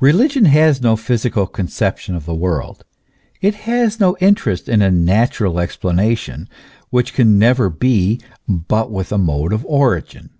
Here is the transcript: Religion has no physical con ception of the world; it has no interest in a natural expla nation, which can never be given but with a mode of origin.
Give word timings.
Religion 0.00 0.46
has 0.46 0.82
no 0.82 0.96
physical 0.96 1.46
con 1.46 1.68
ception 1.68 2.16
of 2.16 2.26
the 2.26 2.34
world; 2.34 2.84
it 3.40 3.54
has 3.54 4.00
no 4.00 4.16
interest 4.18 4.68
in 4.68 4.82
a 4.82 4.90
natural 4.90 5.54
expla 5.54 5.94
nation, 5.94 6.48
which 6.90 7.14
can 7.14 7.38
never 7.38 7.70
be 7.70 8.16
given 8.16 8.64
but 8.66 8.90
with 8.90 9.12
a 9.12 9.18
mode 9.18 9.52
of 9.52 9.64
origin. 9.66 10.30